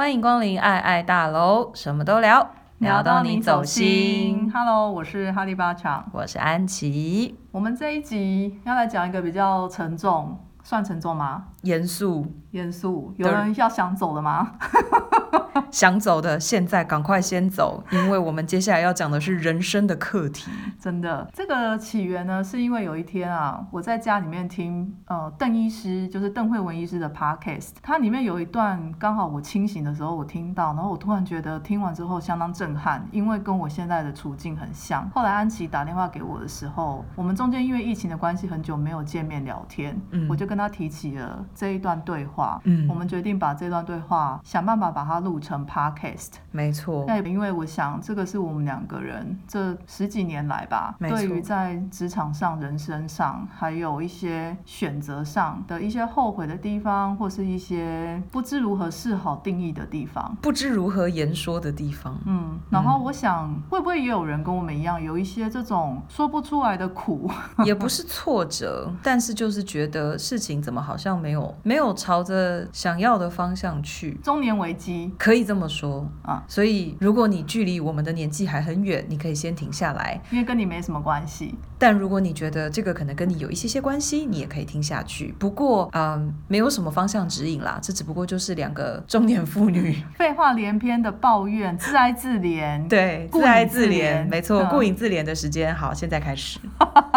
[0.00, 4.50] 欢迎光临爱爱大楼，什么都聊，聊到你走心。
[4.50, 7.38] Hello，我是哈利巴强，我是安琪。
[7.52, 11.48] 我们这一集要来讲一个比较沉重，算沉重吗？
[11.64, 13.12] 严肃，严肃。
[13.18, 14.52] 有人要想走的吗？
[15.70, 20.50] 想走的，现在赶快先走，因为我们接下来要讲的是人生的课题。
[20.78, 35.08] 真的，这个起源呢，是因为有一天啊，我在家里面听呃邓医师，就是邓慧文医师的 podcast，它里面有一段刚好我清醒的时候我听到，然后我突然觉得听完之后相当震撼，因为跟我现在的处境很像。
[35.10, 45.49] 后来安琪打电话给我的时候，我们中间因为疫情的关系很久没有见面聊天，嗯，我就跟他提起了这一段对话，嗯，我们决定把这段对话想办法把它录成。
[45.66, 62.18] Podcast 没错，那因为我想这个是我们两个人这十几年来吧，对于在职场上、人生上，还有一些选择上的一些后悔的地方，或是一些不知如何是好定义的地方，不知如何言说的地方。
[62.26, 67.30] 嗯，然后我想，会不会也有人跟我们一样，有一些这种说不出来的苦，
[67.64, 75.12] 也不是挫折，但是就是觉得事情怎么好像没有没有朝着想要的方向去，中年危机。
[75.18, 81.54] 可以这么说啊，所以如果你距离我们的年纪还很远，你可以先停下来，因为跟你没什么关系。
[81.80, 85.34] 但如果你觉得这个可能跟你有一些些关系，你也可以听下去。
[85.38, 92.86] 不过，嗯，没有什么方向指引啦，这只不过就是两个中年妇女 废话连篇的抱怨，自哀自怜。
[92.86, 95.74] 对，自哀自怜，没错，顾影自怜的时间。
[95.74, 96.60] 好，现在开始。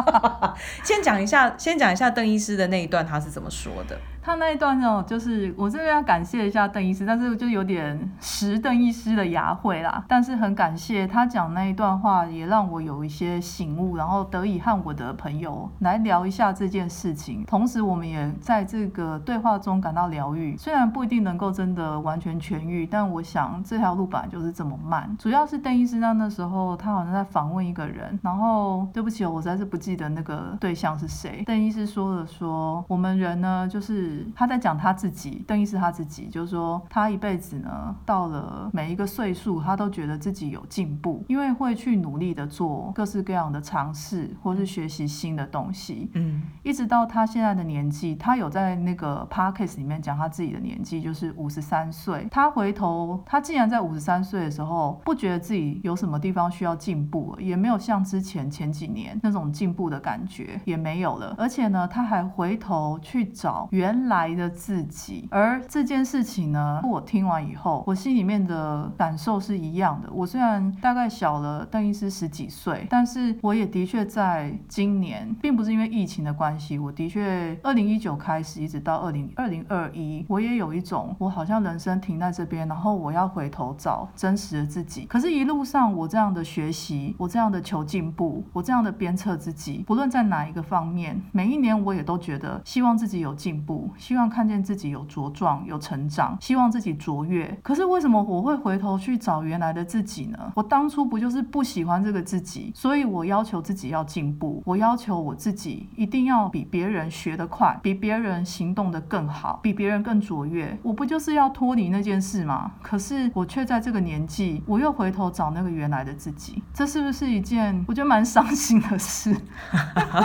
[0.81, 3.99] 先讲一下，先讲一下邓医师的那一段，他是怎么说的？
[4.25, 10.01] 他那一段哦，就是我这边要感谢一下邓医师，但是就有点食邓医师的牙慧啦。
[10.07, 17.43] 但是很感谢他讲那一段话，也让我有一些醒悟，然后得以和我的朋友来聊一下这件事情。
[17.45, 20.55] 同时，我们也在这个对话中感到疗愈。
[20.57, 25.15] 虽然不一定能够真的完全痊愈，但我想这条路本来就是这么慢。
[25.19, 31.43] 主要是邓医师那那时候他好像在访问一个人，然后对不起，我实在是不记得那个对象是谁。
[31.45, 34.25] 邓医师说了说，我们人呢就是。
[34.35, 46.11] 他在讲他自己，邓医师他自己，就是说他一辈子呢，到了每一个岁数，他都觉得自己有进步，因为会去努力的做各式各样的尝试，或是学习新的东西。
[46.13, 52.27] 嗯，一直到他现在的年纪，他有在那个 podcast 里面讲他自己的年纪，就是五十三岁。
[52.29, 61.33] 他回头，他竟然在五十三岁的时候，不觉得自己有什么地方需要进步了，也没有像之前前几年那种进步的感觉，也没有了。
[61.37, 64.03] 而且呢，他还回头去找原。
[64.03, 70.09] 来的自己，而这件事情呢，我听完以后，我心里面的感受是一样的。
[70.11, 85.05] 我虽然大概小了邓医师十几岁，但是我也的确在在今年，并不是因为疫情的关系，我的确二零一九开始一直到二零二零二一，我也有一种我好像人生停在这边，然后我要回头找真实的自己。
[85.05, 93.91] 可是，一路上我这样的学习，我这样的求进步，我这样的鞭策自己，不论在哪一个方面，每一年我也都觉得希望自己有进步。
[93.99, 97.55] 希望看见自己有茁壮、有成长，希望自己卓越。
[97.61, 100.51] 可是为什么我会回头去找原来的自己呢？
[100.55, 110.77] 我当初不就是不喜欢这个自己，所以我要求自己要进步，我要求我自己一定要比别人学得快，比别人行动得更好，比别人更卓越。
[110.83, 112.71] 我不就是要脱离那件事吗？
[112.81, 119.35] 可是我却在这个年纪，我又回头找那个原来的自己，这是不是一件我觉得蛮伤心的事？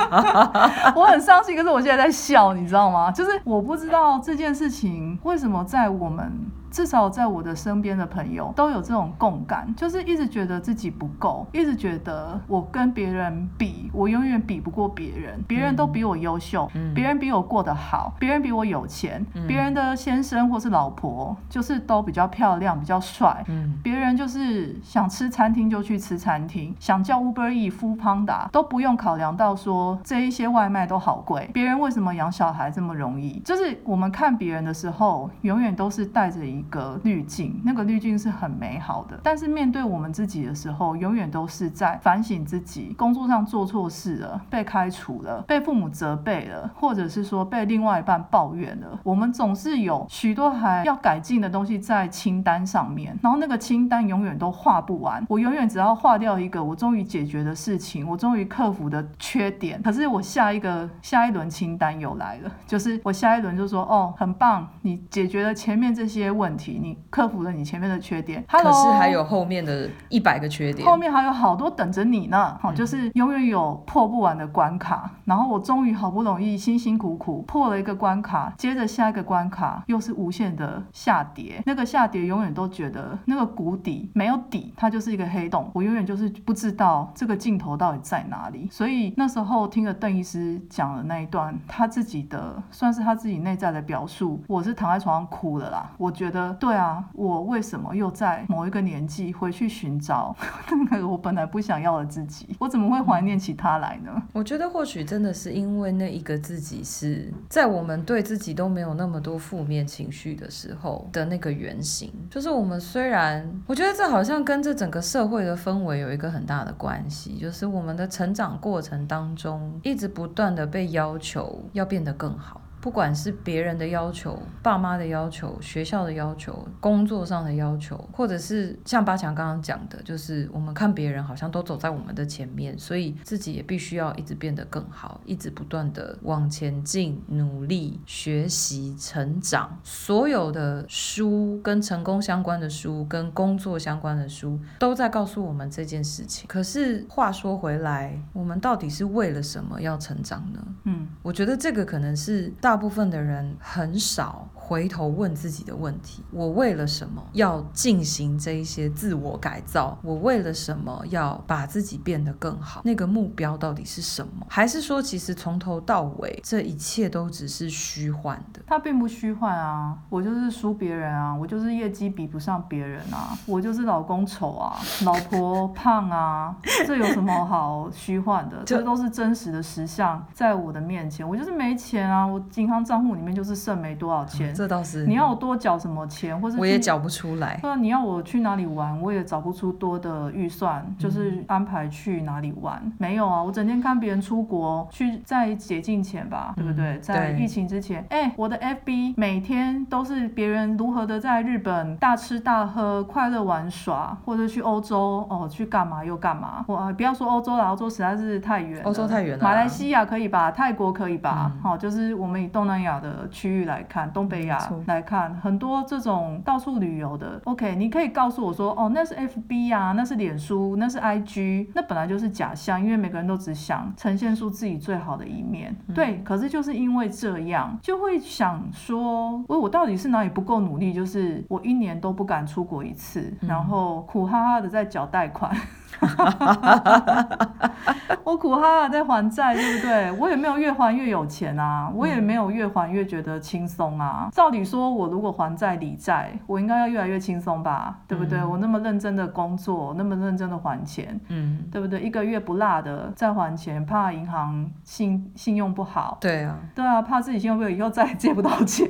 [0.94, 3.10] 我很伤心，可是我现在在笑，你知道吗？
[3.10, 3.30] 就是。
[3.44, 6.30] 我不知道这件事情为什么在我们。
[6.70, 33.40] 至少在我的身边的朋友都有这种共感，就是一直觉得自己不够，一直觉得我跟别人比，我永远比不过别人，别人都比我优秀，嗯，别人比我过得好，别人比我有钱，嗯，别人的先生或是老婆就是都比较漂亮，比较帅，嗯，别人就是想吃餐厅就去吃餐厅，想叫 Uber Eats、Foodpanda 都不用考量到说这一些外卖都好贵，别人为什么养小孩这么容易？
[33.44, 36.57] 就是我们看别人的时候，永远都是带着一。
[36.58, 48.98] 一个滤镜，那个滤镜是很美好的，但是面对我们自己的时候，永远都是在反省自己，工作上做错事了，被开除了，被父母责备了，或者是说被另外一半抱怨了。
[49.02, 55.24] 我们总是有许多还要改进的东西在清单上面，然后那个清单永远都画不完。
[55.28, 66.47] 我永远只要划掉一个我终于解决的事情，我终于克服的缺点，可是我下一个下一轮清单又来了，就是我下一轮就说哦，很棒，你解决了前面这些问题。
[66.48, 72.56] 问题，你克服了你前面的缺点，Hello, 可是还有后面的一百个缺点，后面还有好多等着你呢。
[72.62, 88.66] 好、嗯，就是永远有破不完的关卡，然后我终于好不容易辛辛苦苦破了一个关卡，接着下一个关卡又是无限的下跌，那个下跌永远都觉得那个谷底没有底，它就是一个黑洞，我永远就是不知道这个尽头到底在哪里。
[88.70, 95.90] 所以那时候听了邓医师讲的那一段，他自己的算是他自己内在的表述，我是躺在床上哭了啦。
[95.98, 100.34] 我觉得对啊，我为什么又在某一个年纪回去寻找
[100.90, 102.56] 那个我本来不想要的自己？
[102.58, 104.10] 我怎么会怀念起他来呢？
[104.32, 112.12] 我觉得或许真的是因为那一个自己是在我们对自己都没有那么多负面情绪的时候的那个原型。
[112.30, 122.60] 就是我们虽然，我觉得这好像跟这整个社会的氛围有一个很大的关系，就是我们的成长过程当中一直不断的被要求要变得更好。
[122.80, 139.76] 不管是别人的要求、爸妈的要求、学校的要求、工作上的要求，或者是像八强刚刚讲的，就是我们看别人好像都走在我们的前面，所以自己也必须要一直变得更好，一直不断的往前进、努力学习、成长。
[139.82, 146.46] 所有的书跟成功相关的书、跟工作相关的书，都在告诉我们这件事情。
[146.46, 150.64] 可是话说回来，我们到底是为了什么要成长呢？
[150.84, 152.52] 嗯，我觉得这个可能是。
[152.68, 159.96] 大部分的人很少回头问自己的问题：我为了什么要进行这一些自我改造？
[160.02, 162.82] 我为了什么要把自己变得更好？
[162.84, 164.46] 那个目标到底是什么？
[164.50, 168.60] 还是说，其实从头到尾这一切都只是虚幻的？
[168.66, 169.96] 它并不虚幻啊！
[170.10, 171.34] 我就是输别人啊！
[171.34, 173.34] 我就是业绩比不上别人啊！
[173.46, 174.76] 我就是老公丑啊，
[175.06, 176.54] 老婆胖啊！
[176.86, 178.58] 这有什么好虚幻的？
[178.66, 181.26] 这都是真实的实相在我的面前。
[181.26, 182.26] 我就是没钱啊！
[182.26, 182.38] 我。
[182.60, 185.06] 银行账户里面就是剩没多少钱，嗯、这倒是。
[185.06, 187.58] 你要我多缴什么钱，或者我也缴不出来。
[187.62, 192.80] 那你要我去哪里玩，我也找不出多的预算，就是安排去哪里玩。
[192.84, 196.94] 嗯、没有啊，我整天看别人出国去，在解禁前吧，对不对？
[196.94, 206.64] 嗯、在疫情之前，哎，我的 FB 每天都是别人如何的在日本大吃大喝、快乐玩耍，或者去欧洲哦，去干嘛又干嘛。
[206.66, 208.82] 我不要说欧洲了，欧洲实在是太远。
[208.84, 209.44] 欧洲太远了。
[209.44, 210.50] 马来西亚可以吧？
[210.50, 211.52] 泰国可以吧？
[211.62, 212.47] 好、嗯，就是我们。
[212.48, 226.18] 东南亚的区域来看，东北亚来看，很多这种到处旅游的，OK，你可以告诉我说，哦，那是 FB 啊，那是脸书，那是 IG，那本来就是假象，因为每个人都只想呈现出自己最好的一面，嗯、对。
[226.24, 230.92] 可是就是因为这样，就会想说，我我到底是哪里不够努力？
[230.92, 235.54] 就是我一年都不敢出国一次，嗯、然后苦哈哈的在缴贷款。
[238.24, 240.12] 我苦哈哈在还债，对不对？
[240.12, 244.28] 我也没有越还越有钱啊，我也没有越还越觉得轻松啊。
[244.32, 248.38] 照理说，我如果还债理债，我应该要越来越轻松吧，对不对？
[248.38, 252.00] 嗯、我那么认真的工作，那么认真的还钱，嗯，对不对？
[252.00, 258.88] 一个月不落的再还钱，怕银行信信用不好，对啊，对啊，怕自己信用不好以后再也借不到钱。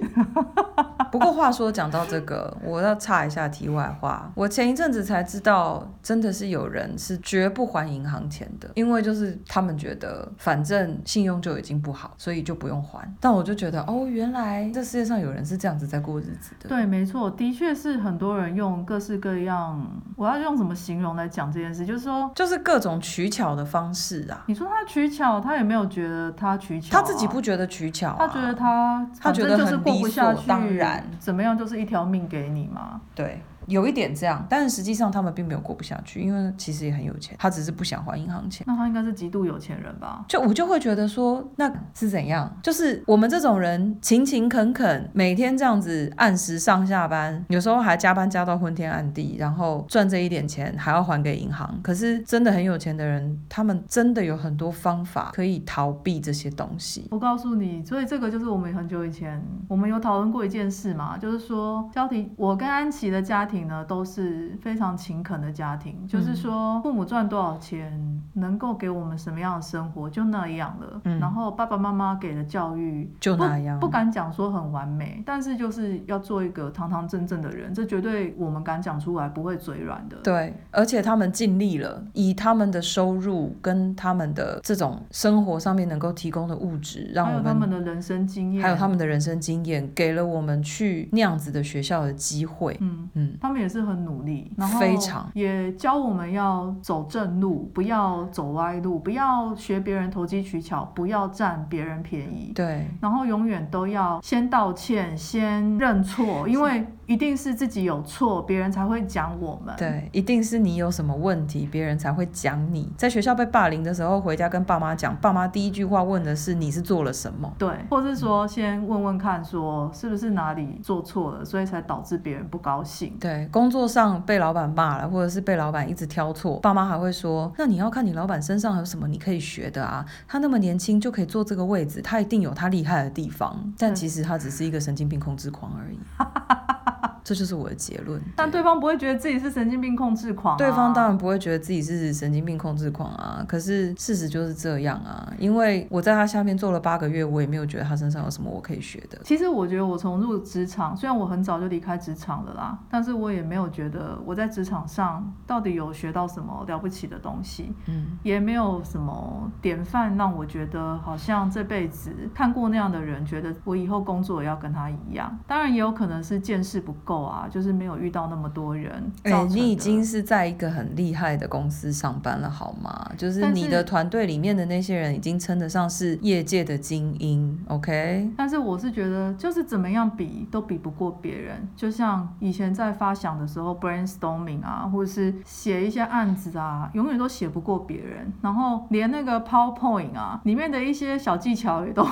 [1.11, 6.89] 不过话说讲到这个，我要插一下题外话，我前一阵子才知道，真的是有人。
[6.99, 13.09] 是绝不还银行钱的，因为就是他们觉得反正信用就已经不好，所以就不用还。
[13.21, 16.69] 但我就觉得哦，原来这世界上有人是这样子在过日子的。
[16.69, 19.87] 对，没错，的确是很多人用各式各样，
[20.17, 21.87] 我要用什么形容来讲这件事？
[21.87, 24.45] 就是说，就是各种取巧的方式啊。
[24.47, 33.00] 你说他取巧，他也没有觉得他取巧啊，他自己不觉得取巧啊，他觉得他他觉得就是过不下去，当然怎么样就是一条命给你嘛。
[33.14, 33.40] 对。
[33.69, 38.65] 有一点这样，但是实际上他们并没有过不下去，因为其实也很有钱，他只是不想还银行钱。
[38.67, 40.25] 那他应该是极度有钱人吧？
[40.27, 42.51] 就我就会觉得说，那是怎样？
[42.63, 51.79] 就是我们这种人勤勤恳恳，每天这样子按时上下班，有时候还加班加到昏天暗地，然后赚这一点钱还要还给银行。
[51.83, 57.07] 可是真的很有钱的人，他们真的有很多方法可以逃避这些东西。
[57.11, 63.58] 我告诉你，所以这个就是我们很久以前我们有讨论过一件事嘛，就是说家庭，我跟安琪的家庭。
[63.65, 71.00] 呢都是非常勤恳的家庭，嗯、就是说父母赚多少钱，能够给我们什么样的生活就那样了。
[71.05, 80.17] 嗯、然后爸爸妈妈给的教育就那样，不，不敢讲说很完美，但是就是要做一个堂堂正正的人，这绝对我们敢讲出来，不会嘴软的。
[80.23, 92.77] 对，而且他们尽力了，以他们的收入跟他们的这种生活上面能够提供的物质，让我们还有他们的人生经验，还有他们的人生经验，给了我们去那样子的学校的机会。
[92.81, 93.37] 嗯嗯。
[93.49, 102.52] 他们也是很努力，然后非常也教我们要走正路，不要走歪路，不要学别人投机取巧，不要占别人便宜。
[102.55, 109.75] 对，然后永远都要先道歉，先认错，因为一定是自己有错，别人才会讲我们。
[109.79, 112.93] 对，一定是你有什么问题，别人才会讲你。
[112.99, 117.50] 在学校被霸凌的时候，回家跟爸妈讲，爸妈第一句话问的是你是做了什么？
[117.59, 123.17] 对，或是说先问问看，说是不是哪里做错了，所以才导致别人不高兴。
[123.19, 130.05] 对，工作上被老板骂了，或者是被老板一直挑错，爸妈还会说，那你要看你老板身上有什么你可以学的啊？
[130.27, 133.73] 他那么年轻就可以坐这个位置，他一定有他厉害的地方。
[133.79, 135.99] 但其实他只是一个神经病控制狂而已。
[137.28, 140.56] 这就是我的结论，但对方不会觉得自己是神经病控制狂啊。
[140.56, 143.44] 对方当然不会觉得自己是神经病控制狂啊。
[143.47, 149.20] 可是事实就是这样啊，因为我在他下面做了八个月，我也没有觉得他身上有什么我可以学的。
[149.25, 165.38] 其实我觉得我从入职场，虽然我很早就离开职场了啦，但是我也没有觉得我在职场上到底有学到什么了不起的东西，嗯，也没有什么典范让我觉得好像这辈子看过那样的人，觉得我以后工作也要跟他一样。
[165.47, 167.18] 当然也有可能是见识不够。
[167.23, 169.13] 啊，就是没有遇到那么多人。
[169.23, 173.11] 哎、欸，你已经是在一个很厉害的公司上班了，好吗？
[173.17, 178.31] 就是你的团队里面的那些人已经称得上是业界的精英，OK？
[178.37, 181.69] 但是我是觉得，就是怎么样比都比不过别人。
[181.77, 188.33] 就像以前在发想的时候，brainstorming 啊，或者是写一些案子啊，永远都写不过别人。
[188.41, 192.07] 然后连那个 PowerPoint 啊，里面的一些小技巧也都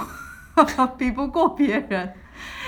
[0.99, 2.13] 比不过别人。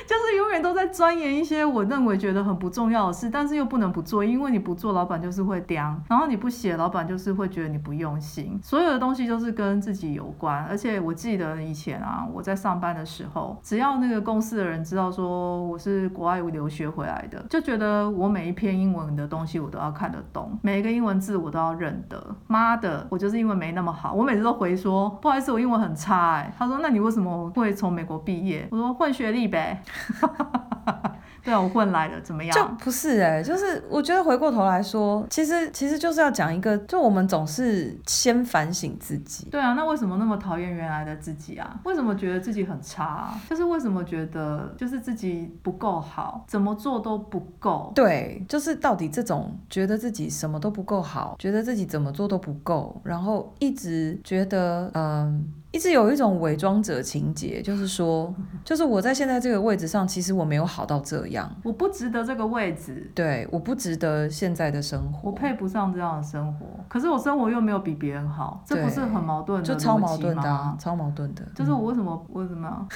[0.08, 8.58] 就是永远都在钻研一些我认为觉得很不重要的事，但是又不能不做，因为你不做，老板就是会刁；然后你不写，老板就是会觉得你不用心。
[8.62, 10.64] 所有的东西都是跟自己有关。
[10.64, 22.34] 而且我记得以前啊，我在上班的时候，只要那个公司的人知道说我是国外留学回来的，就觉得我每一篇英文的东西我都要看得懂，每一个英文字我都要认得。
[22.46, 26.50] 妈的，我就是英文没那么好，我每次都回说不好意思，我英文很差欸。
[26.56, 28.66] 他说那你为什么会从美国毕业？
[28.70, 29.82] 我说混学历呗。
[31.44, 32.54] 对啊，我混来的，怎么样？
[32.54, 39.46] 就不是哎、欸，就是我觉得回过头来说，其实其实就是要讲一个，就我们总是先反省自己。
[39.50, 41.80] 对啊，那为什么那么讨厌原来的自己啊？
[41.84, 43.40] 为什么觉得自己很差啊？
[43.48, 47.92] 就是为什么觉得就是自己不够好，怎么做都不够？
[47.94, 55.50] 对，就是到底这种觉得自己什么都不够好，觉得自己怎么做都不够，然后一直觉得嗯。
[55.78, 69.68] 一直有一种伪装者情节，就是说，就是我在现在这个位置上，其实我没有好到这样，我不值得这个位置，对，我不值得现在的生活，我配不上这样的生活，可是我生活又没有比别人好，这不是很矛盾的？
[69.68, 71.44] 就超矛盾的啊，超矛盾的。
[71.54, 72.88] 就是我为什么为什么？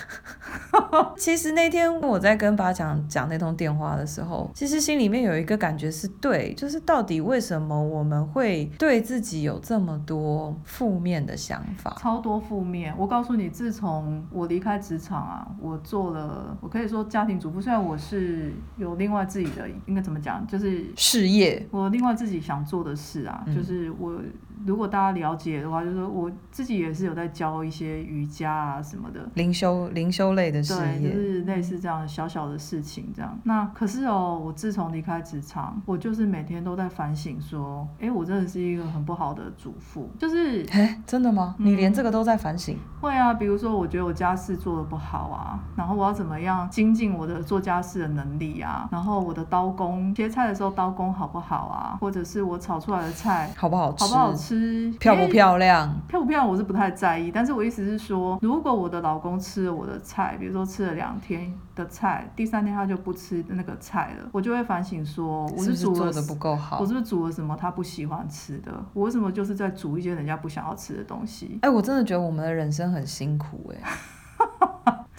[1.16, 12.60] 其实那天我在跟八强讲那通电话的时候，其实心里面有一个感觉是对，就是到底为什么我们会对自己有这么多负面的想法，超多负。
[12.60, 17.60] 面，我告诉你，自从我离开职场啊，我做了，我可以说家庭主妇。
[17.60, 24.20] 虽然我是有另外自己的，应该怎么讲，就是事业，我另外自己想做的事啊，嗯、就是我。
[24.66, 33.38] 如果大家了解的话，就是我自己也是有在教一些瑜伽啊什么的灵修灵修类的事业，对，就是类似这样小小的事情这样。
[33.44, 41.56] 那可是哦，我自从离开职场，我就是每天都在反省说，哎，我真的是一个很不好的主妇，就是哎，真的吗？
[41.58, 42.76] 你连这个都在反省？
[42.76, 54.41] 嗯，会啊，比如说我觉得我家事做的不好啊，然后我要怎么样精进我的做家事的能力啊，然后我的刀工切菜的时候刀工好不好啊，或者是我炒出来的菜好不好吃，好不好吃？
[54.42, 55.88] 吃漂不漂亮？
[56.08, 68.72] 漂不漂亮我是不太在意，但是我意思是说，如果我的老公吃了我的菜，比如说吃了两天的菜，第三天他就不吃那个菜了，我就会反省说，我是煮的不够好，我是不是煮了什么他不喜欢吃的？
[68.92, 71.58] 我为什么就是在煮一些人家不想要吃的东西？
[71.62, 74.68] 哎、欸，我真的觉得我们的人生很辛苦哎、欸。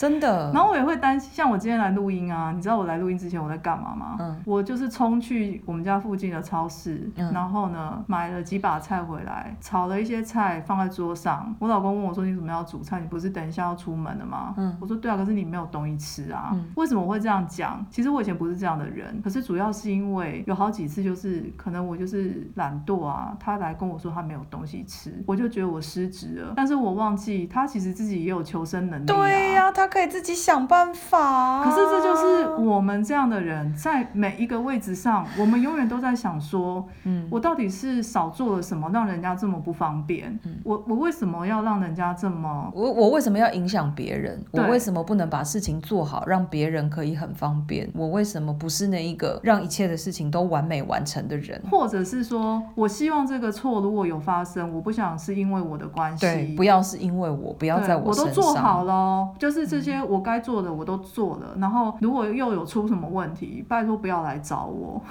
[0.03, 4.17] 真的，然后我也会担心，像我今天来录音啊，你知道我来录音之前我在干嘛吗？
[4.19, 11.55] 嗯，我就是冲去我们家附近的超市，嗯，然后呢买了几把菜回来，炒了一些菜放在桌上。
[11.57, 12.99] 我老公问我说：“你怎么要煮菜？
[12.99, 16.49] 你不是等一下要出门的吗？”嗯，我说：“对啊，可是你没有东西吃啊。
[16.51, 17.85] 嗯”为什么我会这样讲？
[17.89, 26.51] 其实我以前不是这样的人，可是主要是因为有好几次就是可能我就是懒惰啊，他来跟我说他没有东西吃，我就觉得我失职了。
[26.57, 29.15] 但是我忘记他其实自己也有求生能力啊。
[29.15, 29.92] 对呀，他。
[29.93, 31.63] 可以自己想办法。
[31.63, 40.39] 可是这就是我们这样的人，在每一个位置上，我们永远都在想说，嗯，我到底是少做了什么，让人家这么不方便？
[40.45, 42.71] 嗯，我我为什么要让人家这么？
[42.73, 44.43] 我我为什么要影响别人？
[44.51, 47.87] 我为什么不能把事情做好，让别人可以很方便？
[47.93, 51.61] 我为什么不是那一个让一切的事情都完美完成的人？
[51.69, 58.31] 或者是说我希望这个错如果有发生，我不想是因为我的关系，对，不要是因为我，不要在我身上。
[58.31, 61.51] 我都做好了，就是这些我该做的我都做了。
[61.55, 65.03] 嗯、然后如果又有出什么问题，拜托不要来找我。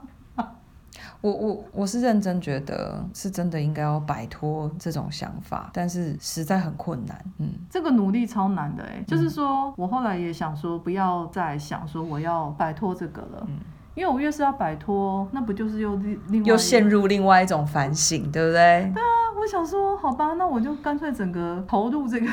[1.22, 7.18] 我我我是认真觉得是真的应该要摆脱这种想法，但是实在很困难。
[7.38, 13.46] 嗯，这个努力超难的哎，就是说我后来也想说，不要再想说我要摆脱这个了。
[13.48, 13.58] 嗯。
[13.94, 18.90] 因为我越是要摆脱，那不就是又另另外又陷入另外一种反省，对不对？
[18.92, 19.06] 对啊，
[19.40, 22.26] 我想说，好吧，那我就干脆整个投入这个，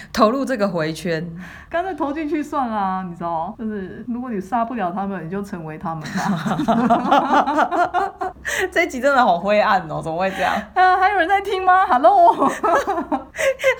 [0.12, 1.24] 投入这个回圈，
[1.68, 3.54] 干脆投进去算啦，你知道？
[3.58, 6.56] 就是如果你杀不了他们，你就成为他们吧。
[8.72, 10.54] 这一集真的好灰暗哦，怎么会这样？
[10.74, 12.50] 啊，还有人在听吗？Hello，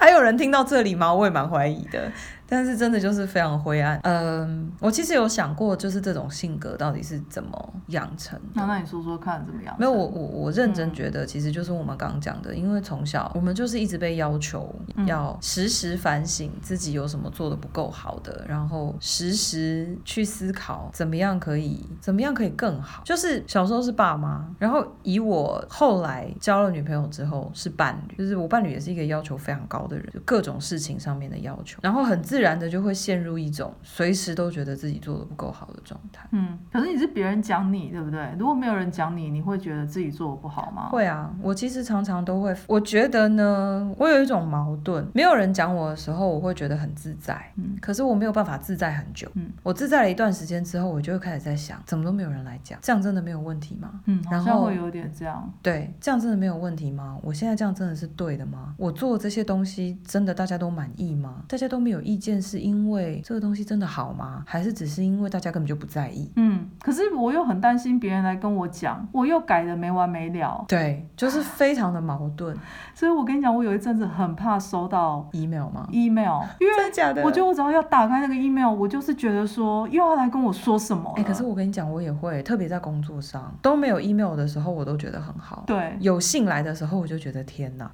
[0.00, 1.12] 还有人听到这里吗？
[1.12, 2.10] 我也蛮怀疑的。
[2.50, 3.98] 但是真的就是非常灰暗。
[4.02, 8.46] 嗯，我其实有想过，就是这种性格到底是怎么养成的。
[8.54, 9.72] 那那你说说看，怎么样？
[9.78, 14.74] 没有，我我我认真觉得，其实就是我们刚刚讲的，嗯、因为从小我们就是一直被要求
[15.06, 23.04] 要时时反省自己有什么做的不够好的，然后时时去思考怎么样可以怎么样可以更好。
[23.04, 32.39] 就是小时候是爸妈，然后以我后来交了女朋友之后是伴侣，就是我伴侣也是一个要求非常高的人，就各种事情上面的要求，然后很自。
[32.40, 36.26] 自然的就会陷入一种随时都觉得自己做的不够好的状态。
[36.32, 38.34] 嗯，可是你是别人讲你，对不对？
[38.38, 40.88] 如果没有人讲你，你会觉得自己做的不好吗？
[40.88, 42.56] 会啊，我其实常常都会。
[42.66, 47.38] 我觉得呢，我有一种矛盾，没有人讲我的时候，我会觉得很自在。
[47.56, 49.30] 嗯，可是我没有办法自在很久。
[49.34, 54.00] 嗯，我自在了一段时间之后，我就会开始在想，怎么都没有人来讲，这样真的没有问题吗？
[54.06, 55.52] 嗯，好像会有点这样。
[55.60, 57.18] 对，这样真的没有问题吗？
[57.22, 58.74] 我现在这样真的是对的吗？
[58.78, 61.44] 我做这些东西真的大家都满意吗？
[61.46, 63.22] 大家都没有意见，是因为。
[63.24, 64.42] 这个东西真的好吗？
[64.46, 66.30] 还是只是因为大家根本就不在意？
[66.36, 70.62] 嗯，可是我又很担心别人来跟我讲，我又改的没完没了。
[70.68, 72.54] 对，就是非常的矛盾。
[72.94, 77.22] 所以我跟你讲，我有一阵子很怕收到 email 吗？email， 因为假的？
[77.22, 81.12] 我觉得我只要要打开那个 email，我就是觉得说又要来跟我说什么。
[81.16, 85.62] 哎，可是我跟你讲，我也会，特别在工作上都没有 email 的时候，我都觉得很好。
[85.66, 87.90] 对，有信来的时候，我就觉得天哪。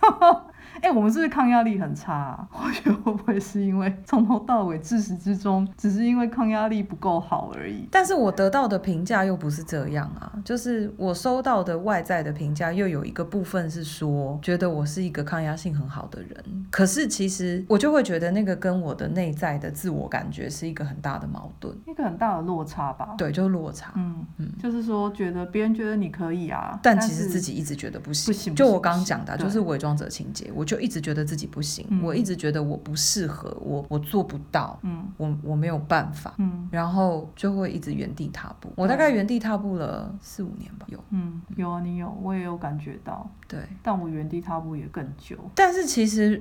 [0.76, 2.48] 哎、欸，我们是不是抗压力很差啊？
[2.52, 7.86] 我觉得会不会是因为从头到尾自始至终，只是因为抗压力不够好而已？
[7.90, 16.30] 但是我得到的评价又不是这样啊，就是我收到的外在的评价又有一个部分是说，觉得我是一个抗压性很好的人。
[16.70, 23.14] 可是其实我就会觉得那个跟我的内在的自我感觉是一个很大的矛盾，一个很大的落差吧？
[23.18, 23.92] 对，就是落差。
[23.96, 28.26] 嗯嗯，就是说觉得别人觉得你可以啊，但其实自己一直觉得不行。
[28.26, 30.70] 不行，就我刚刚讲的，就是伪装者情节，我。
[30.70, 38.72] 就一直觉得自己不行，嗯、我一直觉得我不适合，我我做不到，嗯，我我没有办法，嗯，然后就会一直原地踏步。
[38.76, 45.36] 我大概原地踏步了四五年吧，有，嗯，有啊，你有，我也有感觉到，对，但我原地踏步也更久。
[45.56, 46.40] 但是其实，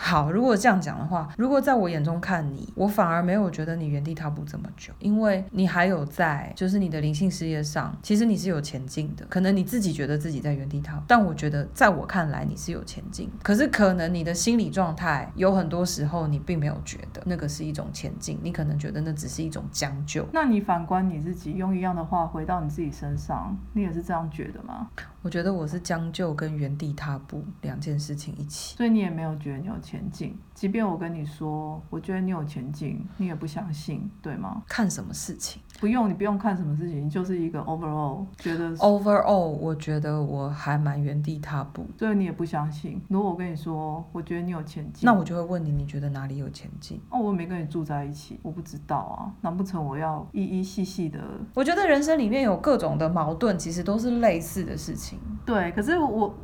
[0.00, 9.24] 好，如果这样讲的话，如果在我眼中看你，我反而没有觉得你原地踏步这么久，因为你还有在，就是你的灵性事业上，其实你是有前进的。
[9.26, 13.57] 可能你自己觉得自己在原地踏步，但我觉得在我看来你是有前进，可是。
[13.66, 20.24] 可能你的心理状态有很多时候你并没有觉得那个是一种前进，你可能觉得那只是一种将就。
[20.32, 24.88] 那你反观你自己，用一样的话回到你自己身上，你也是这样觉得吗？
[25.22, 30.38] 我觉得我是将就跟原地踏步两件事情一起，所以你也没有觉得你有前进。
[30.54, 34.62] 即便我跟你说，我觉得你有前进，你也不相信，对吗？
[34.68, 35.60] 看什么事情？
[35.80, 43.00] 不用，你不用看什么事情，你就是一个 overall 觉得 overall，我觉得我还蛮原地踏步，所以你也不相信。
[43.08, 47.00] 如果我跟你说，我觉得你有前进，那我就会问你，你觉得哪里有前进？
[47.10, 49.30] 哦，我没跟你住在一起，我不知道啊。
[49.40, 51.20] 难不成我要一一细细的？
[51.54, 55.18] 我觉得人生里面有各种的矛盾，其实都是类似的事情。
[55.46, 56.34] 对，可是我。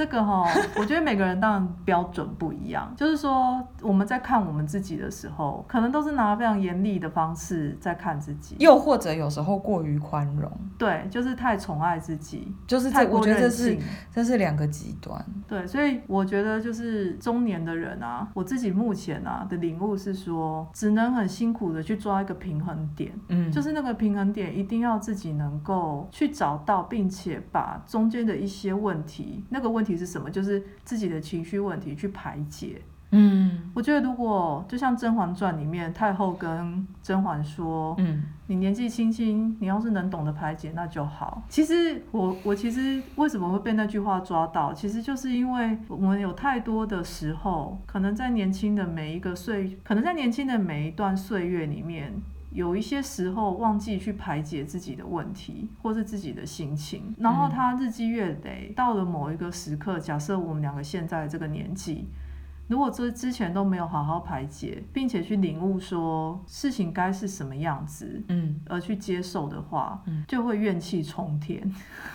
[0.00, 0.46] 这个哈，
[0.80, 2.90] 我觉得每个人当然标准不一样。
[2.96, 10.50] 就是说，我们在看我们自己的时候，可能都是拿非常严厉的方式在看自己，又或者有时候过于宽容。
[10.78, 13.78] 对，就是太宠爱自己，就是太，我觉得这是
[14.10, 15.22] 这是两个极端。
[15.46, 23.12] 对，所以我觉得就是中年的人啊，我自己目前啊的领悟是说，只能很辛苦的去抓一个平衡点。
[23.28, 29.89] 嗯，就是那个平衡点一定要自己能够去找到，并且把中间的一些问题，那个问题。
[29.96, 30.30] 是什么？
[30.30, 32.80] 就是自己的情绪问题去排解，
[33.12, 41.42] 嗯，我觉得如果就像《甄嬛传》里面太后跟甄嬛说，嗯，你年纪轻轻，你要是能懂得排解，那就好。
[41.48, 52.14] 其实我我其实为什么会被那句话抓到，其实就是因为我们有太多的时候，可能在年轻的每一个岁，可能在年轻的每一段岁月里面。
[52.50, 62.06] 有一些时候忘记去排解自己的问题，或是自己的心情，然后他日积月累，到了某一个时刻，假设我们两个现在这个年纪。
[62.70, 71.60] 如果这之前都没有好好排解，并且去领悟说事情该是什么样子，嗯，而去接受的话，嗯，就会怨气冲天，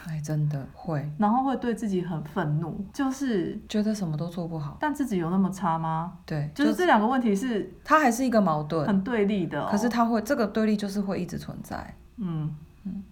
[0.08, 6.14] 哎，真的会， 然后会对自己很愤怒，就是觉得什么都做不好，但自己有那么差吗？
[6.26, 12.56] 对，就是这两个问题是，它还是一个矛盾，很对立的哦，可是它会这个对立就是会一直存在，嗯。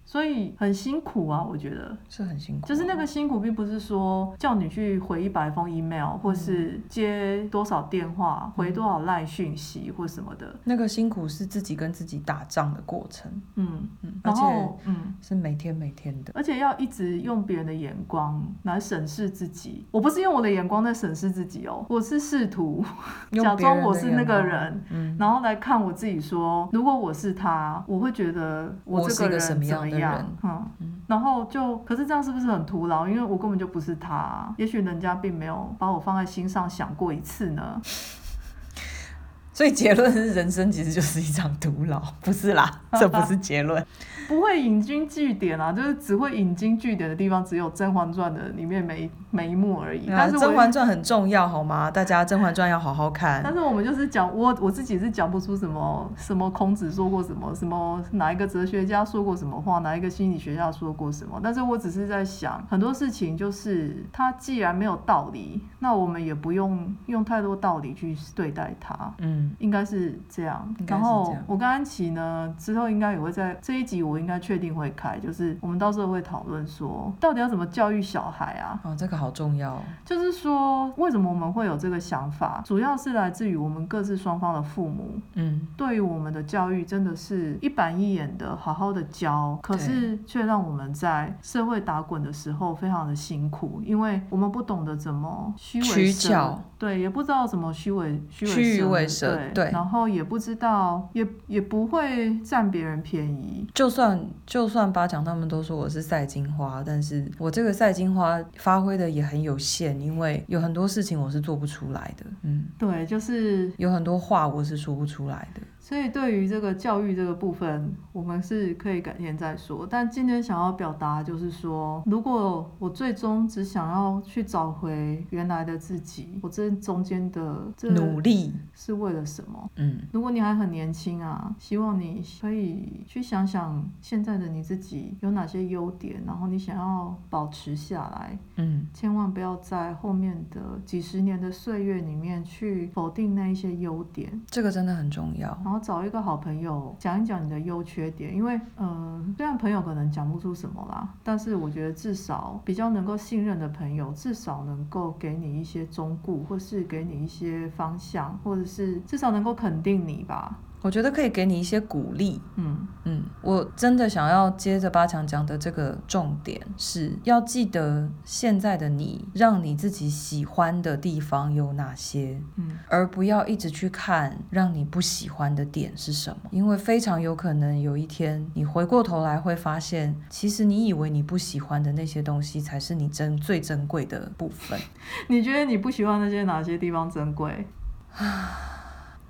[0.04, 2.66] 所以很辛苦啊，我觉得是很辛苦。
[2.66, 10.54] 就是那个辛苦，并不是说叫你去回一百封 email，或是接多少电话，回多少赖讯息或什么的。
[10.64, 13.30] 那个辛苦是自己跟自己打仗的过程。
[13.56, 14.42] 嗯嗯，而且
[14.84, 19.86] 嗯是每天每天的，而且要一直用别人的眼光来审视自己。
[19.90, 22.84] 我不是用我的眼光在审视自己哦，我是试图
[23.32, 30.26] 假装我是那个人，嗯，然后来看我自己说，如果我是他，我会觉得我这个人怎么样？
[30.42, 33.06] 嗯，然后就，可是这样是不是很徒劳？
[33.06, 37.80] 因为我根本就不是他，也许人家并没有把我放在心上想过一次呢。
[39.52, 43.86] 所以结论是，人生其实就是一场徒劳，不是啦，这不是结论。
[44.28, 50.06] 不会引经据典啊，就是只会引经据典的地方，只有《甄嬛传》的里面每每一幕而已。
[50.08, 51.90] 但是《甄嬛传》很重要，好吗？
[51.90, 53.42] 大家《甄嬛传》要好好看。
[53.44, 61.38] 但是我们就是讲我我自己是讲不出什么什么孔子说过什么，什么哪一个哲学家说过什么话，哪一个心理学家说过什么。
[61.42, 69.14] 但是我只是在想，很多事情就是它既然没有道理，那我们也不用用太多道理去对待它。
[69.18, 70.74] 嗯，应该是这样。
[70.86, 74.13] 然后我跟安琪呢，之后应该也会在这一集我。
[74.14, 78.78] 我应该确定会开，就是我们到时候会讨论说，到底要怎么教育小孩啊？
[78.84, 79.82] 哦，这个好重要。
[80.04, 82.62] 就是说，为什么我们会有这个想法？
[82.64, 104.03] 主要是来自于我们各自双方的父母，嗯，对于我们的教育真的是一板一眼的好好的教，可是却让我们在社会打滚的时候非常的辛苦，因为我们不懂得怎么虚伪取巧，对，也不知道怎么虚伪虚伪伪，对，对，然后也不知道，也也不会占别人便宜，就算。
[104.46, 112.24] 就算八强他们都说我是赛金花，但是我这个赛金花发挥的也很有限，因为有很多事情我是做不出来的。
[112.42, 115.60] 嗯，对，就是有很多话我是说不出来的。
[115.78, 119.86] 所以对于这个教育这个部分，我们是可以改天再说。
[119.88, 129.70] 但今天想要表达就是说，如果我最终只想要去找回原来的自己，我这中间的努力是为了什么？
[129.76, 138.38] 嗯，如果你还很年轻啊，希望你可以去想想现在的你自己有哪些优点，然后你想要保持下来。
[138.56, 144.40] 嗯，千万不要在后面的几十年的岁月里面去否定那一些优点。
[144.48, 145.48] 这个真的很重要。
[145.64, 160.58] 然后找一个好朋友讲一讲你的优缺点，因为嗯、呃，虽然朋友可能讲不出什么啦，但是我觉得至少比较能够信任的朋友，至少能够给你一些忠固，或是给你一些方向，或者是至少能够肯定你吧。
[160.84, 162.38] 我觉得可以给你一些鼓励。
[162.56, 184.78] 嗯嗯，我真的想要接着八强讲的这个重点是要记得现在的你，让你自己喜欢的地方有哪些，嗯，而不要一直去看让你不喜欢的点是什么，因为非常有可能有一天你回过头来会发现，其实你以为你不喜欢的那些东西才是你珍最珍贵的部分。
[185.28, 187.66] 你觉得你不喜欢那些哪些地方珍贵？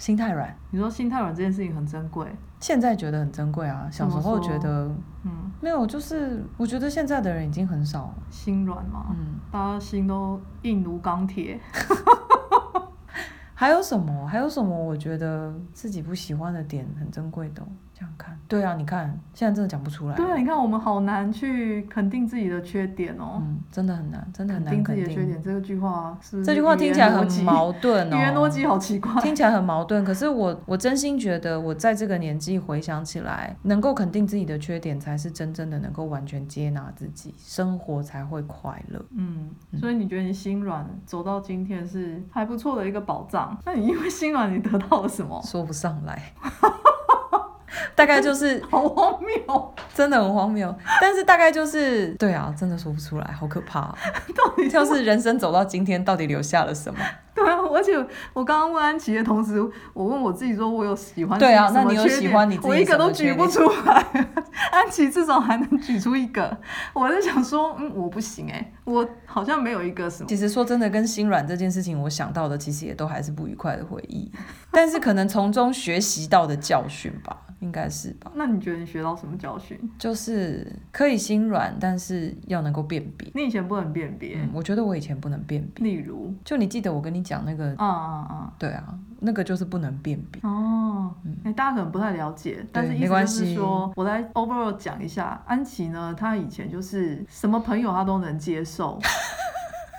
[0.05, 3.89] 心太软，你说心太软这件事情很珍贵，现在觉得很珍贵啊。
[3.91, 11.59] 小时候觉得，嗯，没有，就是我觉得现在的人已经很少心软嘛，嗯，大家心都硬如钢铁。
[13.57, 14.27] 还有什么？
[14.27, 14.77] 还有什么？
[14.77, 17.67] 我觉得自己不喜欢的点很珍贵的。
[17.97, 20.17] 这样看，对啊，你看，现在真的讲不出来。
[20.17, 23.41] 对啊，你看我们好难去肯定自己的缺点哦。
[23.41, 25.41] 嗯，真的很难，真的很难肯定自己的缺点。
[25.41, 26.45] 这个句话是是？
[26.45, 28.17] 这句话听起来很矛盾哦。
[28.17, 29.13] 语言逻辑好奇怪。
[29.23, 39.01] 听起来很矛盾，可是我我真心觉得，我在这个年纪回想起来，能够肯定自己的缺点，才是真正的能够完全接纳自己，生活才会快乐。
[39.17, 43.57] 嗯，所以你觉得你心软走到今天是还不错的一个保障？
[43.65, 45.41] 那你因为心软，你得到了什么？
[45.45, 46.21] 说不上来。
[47.95, 50.75] 大概就是 好荒谬，真的很荒谬。
[51.01, 53.99] 但是大概就是，对啊，真的说不出来，好可怕啊。
[54.37, 57.01] 到底就是人生走到今天，到底留下了什么？
[57.35, 57.93] 对啊，而且
[58.33, 59.61] 我刚刚问安琪的同时，
[59.93, 61.69] 我问我自己说，我有喜欢对啊？
[61.75, 64.07] 那你有喜欢你自己我一个都举不出来。
[64.71, 66.57] 安琪至少还能举出一个。
[66.93, 70.29] 我在想说，嗯，我不行哎、欸，我好像没有一个什么。
[70.29, 74.31] 其实说真的，跟心软这件事情，我想到的其实也都还是不愉快的回忆，
[74.71, 77.37] 但是可能从中学习到的教训吧。
[77.65, 78.31] 应该是吧？
[78.35, 79.79] 那你觉得你学到什么教训？
[79.99, 83.31] 就是可以心软，但是要能够辨别。
[83.35, 84.37] 你以前不能辨别？
[84.37, 85.83] 嗯，我觉得我以前不能辨别。
[85.83, 87.75] 例如，就你记得我跟你讲那个？
[87.79, 88.53] 啊啊啊！
[88.59, 88.85] 对啊，
[89.21, 90.43] 那个就是不能辨别。
[90.43, 91.11] 哦，
[91.45, 99.01] 哎、大家可能不太了解，但是意思就是说，我来 overall 讲一下，安琪呢，她以前就是什么朋友她都能接受。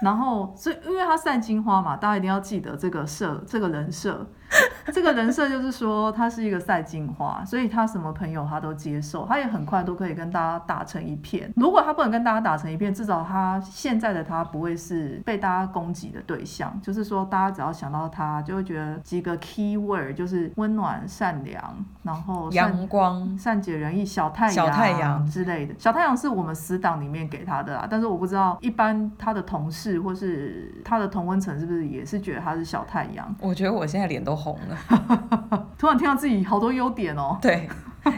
[0.03, 4.27] 然后，所以因为他散金花嘛，大家一定要记得这个设这个人设，
[4.93, 11.51] 这个人设就是说他是一个赛金花，所以他什么朋友他都接受，他也很快都可以跟大家打成一片。
[11.55, 16.79] 如果他不能跟大家打成一片，至少他现在的他不会是被大家攻击的对象。
[16.81, 21.61] 就是说，大家只要想到他，就会觉得几个 key word 就是温暖、善良，
[22.03, 25.73] 然后阳光、善解人意、小太阳、小太阳之类的。
[25.77, 29.95] 小太阳是我们死党里面给他的啦，但是我不知道一般他的同事。
[30.05, 33.35] 或是他的同温层是不是也是觉得他是小太阳？
[33.39, 37.37] 我觉得我现在脸都红了， 突然听到自己好多优点哦。
[37.41, 37.67] 对，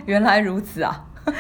[0.05, 1.05] 原来如此啊。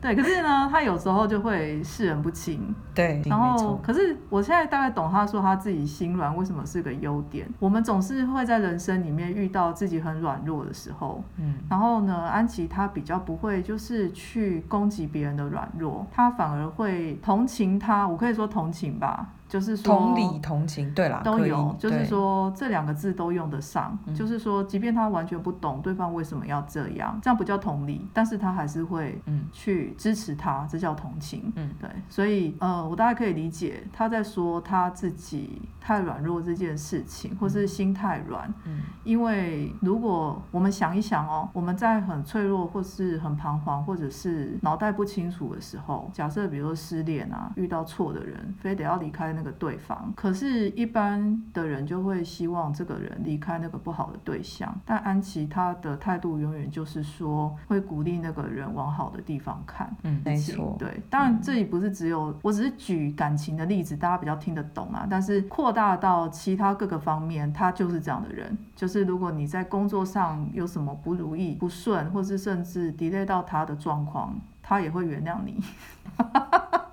[0.00, 2.74] 对，可是呢，他有时候就会视人不清。
[2.94, 7.48] 对，然后可是我现在大概懂他说他自己心软为什么是个优点。
[7.58, 19.28] 我们总是会在人生里面遇到自己很软弱的时候，嗯，然后呢，安琪他比较不会就是去攻击别人的软弱，他反而会同情他，我可以说同情吧。
[19.54, 21.72] 就是说同理同情，对啦，都有。
[21.78, 23.96] 就是说这两个字都用得上。
[24.12, 31.52] 就是说，即便他完全不懂对方为什么要这样，这样不叫同理，但是他还是会嗯去支持他，这叫同情。
[31.54, 31.88] 嗯，对。
[32.08, 38.52] 所以呃，我大概可以理解他在说他自己太软弱这件事情，或是心太软。
[38.64, 49.54] 嗯，因为如果我们想一想哦，我们在很脆弱，或是很彷徨，或者是脑袋不清楚的时候，假设比如说失恋啊，遇到错的人，非得要离开那个。
[49.54, 54.74] 对方，可是，一般的人就会希望这个人离开那个不好的对象。
[54.84, 59.96] 但安琪她的态度永远就是说，会鼓励那个人往好的地方看。
[60.02, 60.74] 嗯，没错。
[60.78, 65.06] 对，当然这里不是只有，我只是举感情的例子，大家比较听得懂啊。
[65.08, 68.58] 但是扩大到其他各个方面，他就是这样的人。
[68.74, 75.62] 就是如果你在工作上有什么不如意、不顺，或是甚至 delay 到他的状况，他也会原谅你。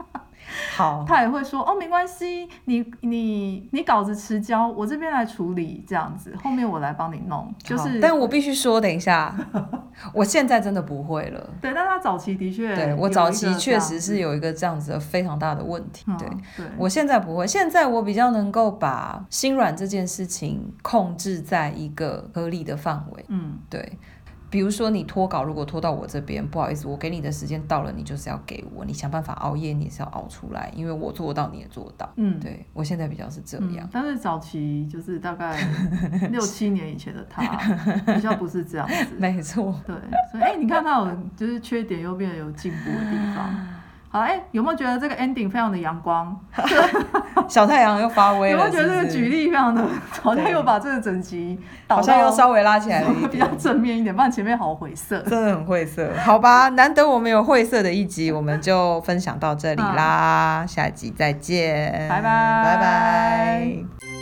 [0.76, 7.54] 好，他也会说哦，没关系，你你你稿子迟交，我这边来处理，这样子，后面我来帮你弄。
[7.64, 9.36] 就是，但我必须说，等一下，
[10.14, 11.50] 我现在真的不会了。
[11.62, 16.06] 对，但他早期的确，对我早期确实是有一个这样子的非常大的问题。
[16.18, 16.28] 对，
[16.78, 23.26] 我现在不会，现在我比较能够把心软这件事情控制在一个合理的范围。
[23.30, 23.98] 嗯，对。
[24.52, 32.12] 比如说你拖稿，如果拖到我这边，不好意思，我给你的时间到了，你就是要给我，你想办法熬夜，你也是要熬出来，因为我做到，你也做到。
[32.18, 33.88] 嗯，对，我现在比较是这样。
[33.88, 35.58] 嗯，但是早期就是大概
[36.30, 37.42] 六七年以前的他，
[38.14, 39.16] 比较不是这样子。
[39.18, 39.74] 没错。
[39.88, 39.96] 对，
[40.30, 43.81] 所以哎，你看他有就是缺点又变得有进步的地方。
[44.14, 46.38] 好，哎、欸，有没有觉得这个 ending 非常的阳光？
[47.48, 48.58] 小太阳又发威了。
[48.58, 49.82] 有没有觉得这个举例非常的，
[50.22, 55.18] 好像又把这个整集好像又稍微拉起来了一点， 比较正面一点，不然前面好晦涩。
[55.22, 56.12] 真的很晦涩。
[56.26, 64.21] 好吧，难得我们有晦涩的一集，我们就分享到这里啦，嗯、下集再见，拜拜，拜拜。